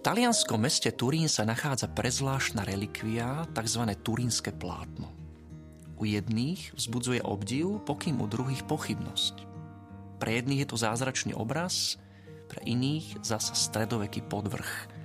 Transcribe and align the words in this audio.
talianskom 0.00 0.60
meste 0.60 0.88
Turín 0.92 1.28
sa 1.28 1.44
nachádza 1.44 1.88
prezvláštna 1.92 2.64
relikvia, 2.64 3.48
tzv. 3.52 3.82
turínske 4.00 4.52
plátno. 4.52 5.12
U 6.00 6.08
jedných 6.08 6.72
vzbudzuje 6.72 7.20
obdiv, 7.20 7.84
pokým 7.84 8.24
u 8.24 8.26
druhých 8.28 8.64
pochybnosť. 8.64 9.44
Pre 10.16 10.30
jedných 10.32 10.64
je 10.64 10.68
to 10.68 10.76
zázračný 10.80 11.32
obraz, 11.36 12.00
pre 12.48 12.64
iných 12.64 13.20
zasa 13.24 13.52
stredoveký 13.52 14.24
podvrh– 14.24 14.72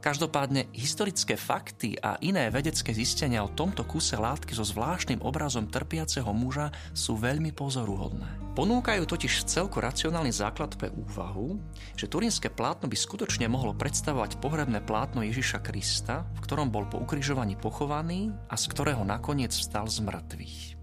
Každopádne 0.00 0.72
historické 0.72 1.36
fakty 1.36 1.92
a 2.00 2.16
iné 2.24 2.48
vedecké 2.48 2.96
zistenia 2.96 3.44
o 3.44 3.52
tomto 3.52 3.84
kuse 3.84 4.16
látky 4.16 4.56
so 4.56 4.64
zvláštnym 4.64 5.20
obrazom 5.20 5.68
trpiaceho 5.68 6.32
muža 6.32 6.72
sú 6.96 7.20
veľmi 7.20 7.52
pozoruhodné. 7.52 8.56
Ponúkajú 8.56 9.04
totiž 9.04 9.44
celko 9.44 9.84
racionálny 9.84 10.32
základ 10.32 10.72
pre 10.80 10.88
úvahu, 10.88 11.60
že 12.00 12.08
turínske 12.08 12.48
plátno 12.48 12.88
by 12.88 12.96
skutočne 12.96 13.44
mohlo 13.52 13.76
predstavovať 13.76 14.40
pohrebné 14.40 14.80
plátno 14.80 15.20
Ježiša 15.20 15.60
Krista, 15.60 16.24
v 16.32 16.48
ktorom 16.48 16.72
bol 16.72 16.88
po 16.88 16.96
ukrižovaní 16.96 17.60
pochovaný 17.60 18.32
a 18.48 18.56
z 18.56 18.72
ktorého 18.72 19.04
nakoniec 19.04 19.52
vstal 19.52 19.84
z 19.84 20.00
mŕtvych. 20.00 20.79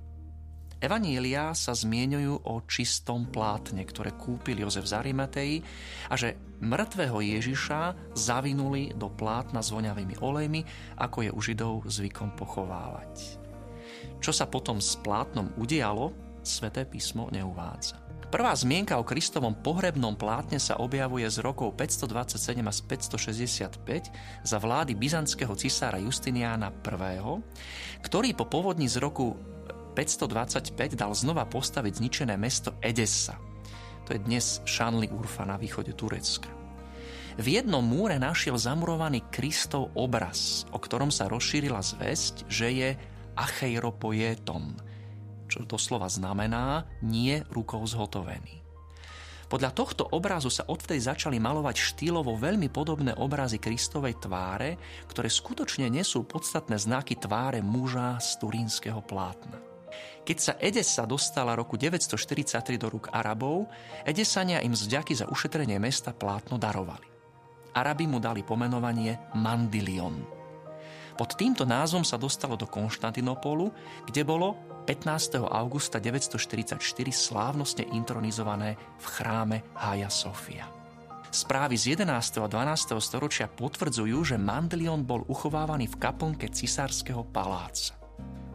Evanília 0.77 1.57
sa 1.57 1.73
zmienujú 1.73 2.45
o 2.45 2.61
čistom 2.69 3.25
plátne, 3.33 3.81
ktoré 3.81 4.13
kúpil 4.13 4.61
Jozef 4.61 4.85
z 4.85 4.93
Arimatei 4.93 5.57
a 6.05 6.13
že 6.13 6.37
mŕtvého 6.61 7.17
Ježiša 7.17 8.13
zavinuli 8.13 8.93
do 8.93 9.09
plátna 9.09 9.65
s 9.65 9.73
voňavými 9.73 10.21
olejmi, 10.21 10.61
ako 11.01 11.25
je 11.25 11.31
u 11.33 11.39
Židov 11.41 11.73
zvykom 11.89 12.37
pochovávať. 12.37 13.41
Čo 14.21 14.29
sa 14.29 14.45
potom 14.45 14.77
s 14.77 14.93
plátnom 15.01 15.49
udialo, 15.57 16.13
sväté 16.45 16.85
písmo 16.85 17.33
neuvádza. 17.33 17.97
Prvá 18.27 18.51
zmienka 18.53 18.99
o 18.99 19.07
Kristovom 19.07 19.57
pohrebnom 19.57 20.13
plátne 20.13 20.59
sa 20.59 20.77
objavuje 20.77 21.25
z 21.31 21.41
rokov 21.41 21.73
527 21.73 22.59
a 22.59 22.73
565 22.75 24.45
za 24.45 24.57
vlády 24.61 24.93
byzantského 24.93 25.55
cisára 25.57 25.97
Justiniána 25.97 26.69
I., 26.69 27.17
ktorý 28.03 28.29
po 28.35 28.45
povodni 28.45 28.91
z 28.91 28.99
roku 28.99 29.39
525 29.97 30.93
dal 30.93 31.09
znova 31.17 31.49
postaviť 31.49 31.97
zničené 31.97 32.37
mesto 32.37 32.77
Edessa. 32.85 33.33
To 34.05 34.13
je 34.13 34.21
dnes 34.21 34.61
Šanli 34.61 35.09
Urfa 35.09 35.41
na 35.41 35.57
východe 35.57 35.97
Turecka. 35.97 36.53
V 37.41 37.57
jednom 37.57 37.81
múre 37.81 38.21
našiel 38.21 38.61
zamurovaný 38.61 39.25
Kristov 39.33 39.89
obraz, 39.97 40.69
o 40.69 40.77
ktorom 40.77 41.09
sa 41.09 41.25
rozšírila 41.25 41.81
zväzť, 41.81 42.45
že 42.45 42.67
je 42.77 42.89
acheiropoieton, 43.33 44.77
čo 45.49 45.65
doslova 45.65 46.05
znamená 46.13 46.85
nie 47.01 47.41
rukou 47.49 47.81
zhotovený. 47.81 48.61
Podľa 49.49 49.71
tohto 49.73 50.03
obrazu 50.13 50.53
sa 50.53 50.69
odvtedy 50.69 51.01
začali 51.01 51.41
malovať 51.41 51.73
štýlovo 51.73 52.37
veľmi 52.37 52.69
podobné 52.69 53.17
obrazy 53.17 53.57
Kristovej 53.57 54.21
tváre, 54.21 54.77
ktoré 55.09 55.25
skutočne 55.25 55.89
nesú 55.89 56.21
podstatné 56.21 56.77
znaky 56.77 57.17
tváre 57.17 57.65
muža 57.65 58.21
z 58.21 58.37
turínskeho 58.43 59.01
plátna. 59.01 59.76
Keď 60.27 60.37
sa 60.37 60.53
Edesa 60.59 61.07
dostala 61.07 61.55
roku 61.55 61.79
943 61.79 62.75
do 62.75 62.91
rúk 62.91 63.07
Arabov, 63.15 63.71
Edesania 64.03 64.59
im 64.59 64.75
z 64.75 64.91
vďaky 64.91 65.13
za 65.15 65.25
ušetrenie 65.31 65.79
mesta 65.79 66.11
plátno 66.11 66.59
darovali. 66.59 67.07
Arabi 67.77 68.05
mu 68.09 68.17
dali 68.17 68.41
pomenovanie 68.41 69.31
Mandilion. 69.37 70.19
Pod 71.17 71.33
týmto 71.33 71.65
názvom 71.65 72.05
sa 72.05 72.21
dostalo 72.21 72.53
do 72.53 72.69
Konštantinopolu, 72.69 73.73
kde 74.05 74.21
bolo 74.21 74.53
15. 74.85 75.41
augusta 75.43 75.97
944 75.97 76.79
slávnostne 77.09 77.89
intronizované 77.89 78.77
v 79.01 79.05
chráme 79.05 79.57
Hagia 79.75 80.13
Sofia. 80.13 80.69
Správy 81.27 81.75
z 81.75 81.99
11. 81.99 82.39
a 82.39 82.47
12. 82.47 82.95
storočia 83.03 83.51
potvrdzujú, 83.51 84.23
že 84.23 84.39
Mandelion 84.39 85.03
bol 85.03 85.27
uchovávaný 85.27 85.91
v 85.91 85.99
kaplnke 85.99 86.47
cisárskeho 86.47 87.27
paláca. 87.33 87.96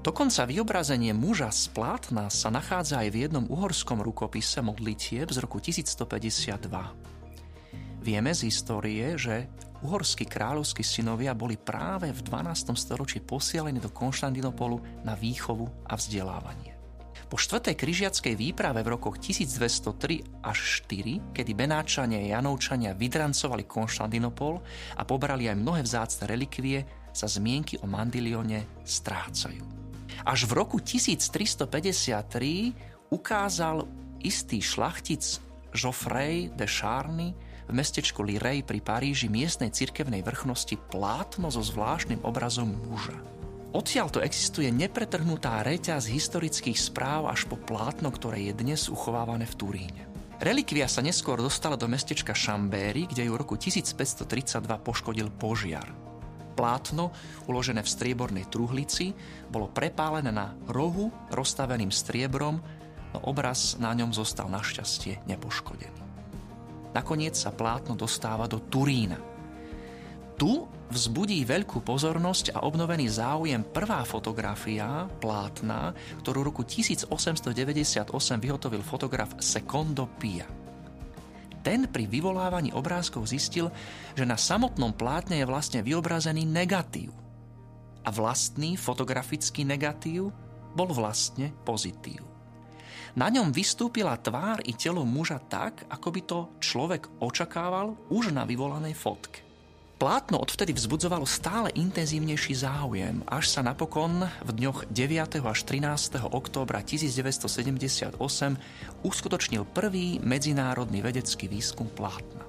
Dokonca 0.02 0.50
vyobrazenie 0.50 1.14
muža 1.14 1.54
z 1.54 1.70
plátna 1.70 2.26
sa 2.26 2.50
nachádza 2.50 3.06
aj 3.06 3.08
v 3.14 3.16
jednom 3.22 3.46
uhorskom 3.46 4.02
rukopise 4.02 4.58
modlitieb 4.58 5.30
z 5.30 5.38
roku 5.38 5.62
1152. 5.62 8.02
Vieme 8.02 8.34
z 8.34 8.50
histórie, 8.50 9.14
že 9.14 9.46
uhorskí 9.86 10.26
kráľovskí 10.26 10.82
synovia 10.82 11.38
boli 11.38 11.54
práve 11.54 12.10
v 12.10 12.18
12. 12.18 12.74
storočí 12.74 13.22
posielení 13.22 13.78
do 13.78 13.94
Konštantinopolu 13.94 15.06
na 15.06 15.14
výchovu 15.14 15.70
a 15.86 15.94
vzdelávanie. 15.94 16.74
Po 17.30 17.38
štvrtej 17.38 17.78
križiackej 17.78 18.34
výprave 18.34 18.82
v 18.82 18.98
rokoch 18.98 19.22
1203 19.22 20.42
až 20.42 20.82
4, 20.82 21.30
kedy 21.30 21.54
Benáčania 21.54 22.18
a 22.18 22.42
Janovčania 22.42 22.98
vydrancovali 22.98 23.70
Konštantinopol 23.70 24.58
a 24.98 25.06
pobrali 25.06 25.46
aj 25.46 25.62
mnohé 25.62 25.86
vzácne 25.86 26.26
relikvie, 26.26 26.82
sa 27.14 27.30
zmienky 27.30 27.78
o 27.78 27.86
Mandilione 27.86 28.82
strácajú. 28.82 29.81
Až 30.22 30.46
v 30.46 30.54
roku 30.56 30.78
1353 30.78 33.12
ukázal 33.12 33.84
istý 34.22 34.62
šlachtic 34.62 35.42
Geoffrey 35.72 36.52
de 36.52 36.68
Charny 36.68 37.32
v 37.66 37.72
mestečku 37.72 38.22
Lirej 38.22 38.62
pri 38.68 38.84
Paríži 38.84 39.32
miestnej 39.32 39.72
cirkevnej 39.72 40.20
vrchnosti 40.20 40.76
plátno 40.92 41.48
so 41.48 41.64
zvláštnym 41.64 42.20
obrazom 42.22 42.68
muža. 42.68 43.16
Odtiaľ 43.72 44.12
to 44.12 44.20
existuje 44.20 44.68
nepretrhnutá 44.68 45.64
reťaz 45.64 46.04
historických 46.04 46.76
správ 46.76 47.32
až 47.32 47.48
po 47.48 47.56
plátno, 47.56 48.12
ktoré 48.12 48.52
je 48.52 48.54
dnes 48.60 48.92
uchovávané 48.92 49.48
v 49.48 49.56
Turíne. 49.56 50.02
Relikvia 50.42 50.90
sa 50.90 51.00
neskôr 51.00 51.40
dostala 51.40 51.80
do 51.80 51.88
mestečka 51.88 52.36
Chambéry, 52.36 53.08
kde 53.08 53.24
ju 53.24 53.32
v 53.32 53.40
roku 53.40 53.56
1532 53.56 54.28
poškodil 54.84 55.32
požiar. 55.40 55.88
Plátno, 56.52 57.10
uložené 57.48 57.80
v 57.80 57.92
striebornej 57.92 58.46
truhlici, 58.52 59.16
bolo 59.48 59.72
prepálené 59.72 60.28
na 60.28 60.52
rohu 60.68 61.08
rozstaveným 61.32 61.88
striebrom, 61.88 62.60
no 63.12 63.18
obraz 63.24 63.80
na 63.80 63.92
ňom 63.96 64.12
zostal 64.12 64.52
našťastie 64.52 65.24
nepoškodený. 65.28 66.00
Nakoniec 66.92 67.32
sa 67.32 67.50
plátno 67.52 67.96
dostáva 67.96 68.44
do 68.44 68.60
Turína. 68.60 69.16
Tu 70.36 70.52
vzbudí 70.92 71.40
veľkú 71.48 71.80
pozornosť 71.80 72.52
a 72.52 72.68
obnovený 72.68 73.08
záujem 73.08 73.64
prvá 73.64 74.04
fotografia 74.04 75.08
plátna, 75.20 75.96
ktorú 76.20 76.44
roku 76.44 76.68
1898 76.68 78.12
vyhotovil 78.36 78.84
fotograf 78.84 79.32
Secondo 79.40 80.04
Pia 80.20 80.61
ten 81.62 81.86
pri 81.86 82.10
vyvolávaní 82.10 82.74
obrázkov 82.74 83.30
zistil, 83.30 83.70
že 84.18 84.26
na 84.26 84.34
samotnom 84.34 84.92
plátne 84.92 85.38
je 85.38 85.46
vlastne 85.46 85.80
vyobrazený 85.80 86.42
negatív. 86.42 87.14
A 88.02 88.10
vlastný 88.10 88.74
fotografický 88.74 89.62
negatív 89.62 90.34
bol 90.74 90.90
vlastne 90.90 91.54
pozitív. 91.62 92.26
Na 93.14 93.28
ňom 93.28 93.52
vystúpila 93.52 94.16
tvár 94.16 94.64
i 94.64 94.72
telo 94.72 95.04
muža 95.04 95.36
tak, 95.38 95.84
ako 95.86 96.08
by 96.08 96.20
to 96.24 96.38
človek 96.64 97.02
očakával 97.20 97.94
už 98.08 98.32
na 98.32 98.48
vyvolanej 98.48 98.96
fotke. 98.96 99.51
Plátno 100.02 100.42
odvtedy 100.42 100.74
vzbudzovalo 100.74 101.22
stále 101.22 101.70
intenzívnejší 101.78 102.58
záujem, 102.58 103.22
až 103.22 103.54
sa 103.54 103.62
napokon 103.62 104.26
v 104.42 104.50
dňoch 104.50 104.90
9. 104.90 105.46
až 105.46 105.62
13. 105.62 106.26
októbra 106.26 106.82
1978 106.82 108.18
uskutočnil 109.06 109.62
prvý 109.70 110.18
medzinárodný 110.18 111.06
vedecký 111.06 111.46
výskum 111.46 111.86
plátna. 111.86 112.42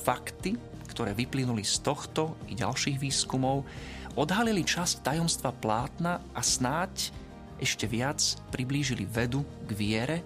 Fakty, 0.00 0.56
ktoré 0.88 1.12
vyplynuli 1.12 1.60
z 1.60 1.76
tohto 1.84 2.40
i 2.48 2.56
ďalších 2.56 2.96
výskumov, 2.96 3.68
odhalili 4.16 4.64
časť 4.64 5.04
tajomstva 5.04 5.52
plátna 5.60 6.24
a 6.32 6.40
snáď 6.40 7.12
ešte 7.60 7.84
viac 7.84 8.16
priblížili 8.48 9.04
vedu 9.04 9.44
k 9.68 9.70
viere, 9.76 10.18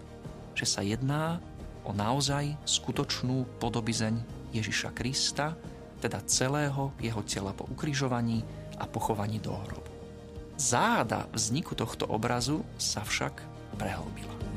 že 0.54 0.70
sa 0.70 0.86
jedná 0.86 1.42
o 1.82 1.90
naozaj 1.90 2.54
skutočnú 2.62 3.50
podobizeň 3.58 4.14
Ježiša 4.54 4.94
Krista, 4.94 5.58
teda 6.02 6.18
celého 6.26 6.90
jeho 6.98 7.22
tela 7.22 7.54
po 7.54 7.70
ukrižovaní 7.70 8.42
a 8.82 8.90
pochovaní 8.90 9.38
do 9.38 9.54
hrobu. 9.54 9.92
Záhada 10.58 11.30
vzniku 11.30 11.78
tohto 11.78 12.10
obrazu 12.10 12.66
sa 12.74 13.06
však 13.06 13.38
prehlbila. 13.78 14.51